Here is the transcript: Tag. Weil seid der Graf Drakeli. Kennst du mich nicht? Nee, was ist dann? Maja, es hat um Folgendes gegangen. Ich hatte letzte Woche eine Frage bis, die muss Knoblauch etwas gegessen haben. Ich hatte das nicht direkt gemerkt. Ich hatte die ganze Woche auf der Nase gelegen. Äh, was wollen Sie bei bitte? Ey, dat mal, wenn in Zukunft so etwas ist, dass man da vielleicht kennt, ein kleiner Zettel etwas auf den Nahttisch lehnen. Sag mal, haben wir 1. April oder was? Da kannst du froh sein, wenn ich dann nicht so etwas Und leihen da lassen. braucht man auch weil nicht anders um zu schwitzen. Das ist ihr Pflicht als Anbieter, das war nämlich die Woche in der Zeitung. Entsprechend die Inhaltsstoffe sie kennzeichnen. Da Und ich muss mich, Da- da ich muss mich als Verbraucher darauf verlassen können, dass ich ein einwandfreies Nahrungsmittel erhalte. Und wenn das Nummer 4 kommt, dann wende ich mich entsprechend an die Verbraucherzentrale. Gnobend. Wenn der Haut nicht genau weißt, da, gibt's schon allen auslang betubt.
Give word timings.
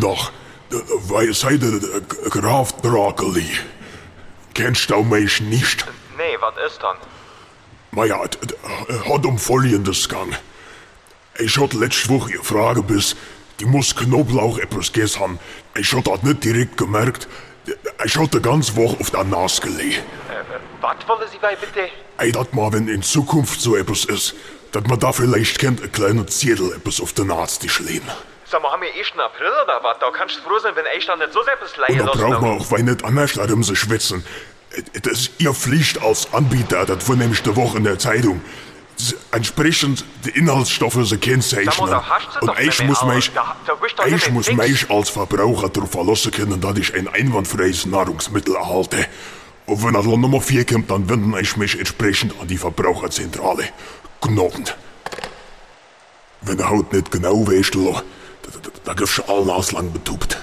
Tag. 0.00 0.32
Weil 1.08 1.34
seid 1.34 1.62
der 1.62 2.00
Graf 2.30 2.72
Drakeli. 2.80 3.50
Kennst 4.54 4.90
du 4.90 5.02
mich 5.02 5.40
nicht? 5.40 5.86
Nee, 6.16 6.36
was 6.40 6.54
ist 6.66 6.82
dann? 6.82 6.96
Maja, 7.92 8.22
es 8.24 9.08
hat 9.08 9.26
um 9.26 9.38
Folgendes 9.38 10.08
gegangen. 10.08 10.36
Ich 11.38 11.56
hatte 11.56 11.78
letzte 11.78 12.08
Woche 12.10 12.34
eine 12.34 12.44
Frage 12.44 12.82
bis, 12.82 13.16
die 13.58 13.64
muss 13.64 13.96
Knoblauch 13.96 14.58
etwas 14.58 14.92
gegessen 14.92 15.20
haben. 15.20 15.38
Ich 15.74 15.92
hatte 15.92 16.10
das 16.10 16.22
nicht 16.22 16.44
direkt 16.44 16.76
gemerkt. 16.76 17.26
Ich 18.04 18.16
hatte 18.16 18.40
die 18.40 18.42
ganze 18.42 18.76
Woche 18.76 18.96
auf 19.00 19.10
der 19.10 19.24
Nase 19.24 19.62
gelegen. 19.62 20.02
Äh, 20.28 20.44
was 20.80 20.96
wollen 21.08 21.28
Sie 21.30 21.38
bei 21.38 21.56
bitte? 21.56 21.88
Ey, 22.18 22.32
dat 22.32 22.52
mal, 22.54 22.72
wenn 22.72 22.88
in 22.88 23.02
Zukunft 23.02 23.60
so 23.60 23.76
etwas 23.76 24.04
ist, 24.04 24.34
dass 24.72 24.84
man 24.84 25.00
da 25.00 25.12
vielleicht 25.12 25.58
kennt, 25.58 25.82
ein 25.82 25.92
kleiner 25.92 26.26
Zettel 26.26 26.72
etwas 26.72 27.00
auf 27.00 27.12
den 27.12 27.28
Nahttisch 27.28 27.80
lehnen. 27.80 28.10
Sag 28.50 28.62
mal, 28.62 28.72
haben 28.72 28.82
wir 28.82 28.88
1. 28.92 29.12
April 29.18 29.52
oder 29.64 29.78
was? 29.82 29.98
Da 30.00 30.10
kannst 30.10 30.38
du 30.38 30.42
froh 30.42 30.58
sein, 30.58 30.74
wenn 30.74 30.84
ich 30.98 31.06
dann 31.06 31.18
nicht 31.20 31.32
so 31.32 31.40
etwas 31.42 31.72
Und 31.72 31.78
leihen 31.78 31.98
da 31.98 32.04
lassen. 32.06 32.18
braucht 32.20 32.42
man 32.42 32.58
auch 32.58 32.70
weil 32.72 32.82
nicht 32.82 33.04
anders 33.04 33.36
um 33.36 33.62
zu 33.62 33.76
schwitzen. 33.76 34.24
Das 35.02 35.12
ist 35.12 35.30
ihr 35.38 35.52
Pflicht 35.54 36.02
als 36.02 36.32
Anbieter, 36.32 36.84
das 36.86 37.08
war 37.08 37.16
nämlich 37.16 37.42
die 37.42 37.54
Woche 37.56 37.78
in 37.78 37.84
der 37.84 37.98
Zeitung. 37.98 38.40
Entsprechend 39.32 40.04
die 40.24 40.30
Inhaltsstoffe 40.30 40.98
sie 41.04 41.16
kennzeichnen. 41.16 41.90
Da 41.90 42.04
Und 42.40 42.58
ich 42.60 42.82
muss 42.84 43.02
mich, 43.04 43.30
Da- 43.32 43.56
da 43.96 44.06
ich 44.06 44.30
muss 44.30 44.52
mich 44.52 44.90
als 44.90 45.08
Verbraucher 45.10 45.68
darauf 45.70 45.90
verlassen 45.92 46.32
können, 46.32 46.60
dass 46.60 46.76
ich 46.76 46.94
ein 46.94 47.08
einwandfreies 47.08 47.86
Nahrungsmittel 47.86 48.56
erhalte. 48.56 49.06
Und 49.66 49.84
wenn 49.84 49.94
das 49.94 50.04
Nummer 50.04 50.40
4 50.40 50.66
kommt, 50.66 50.90
dann 50.90 51.08
wende 51.08 51.40
ich 51.40 51.56
mich 51.56 51.78
entsprechend 51.78 52.34
an 52.40 52.48
die 52.48 52.58
Verbraucherzentrale. 52.58 53.64
Gnobend. 54.20 54.76
Wenn 56.42 56.58
der 56.58 56.68
Haut 56.68 56.92
nicht 56.92 57.10
genau 57.10 57.46
weißt, 57.46 57.74
da, 58.84 58.94
gibt's 58.94 59.12
schon 59.12 59.24
allen 59.28 59.50
auslang 59.50 59.92
betubt. 59.92 60.36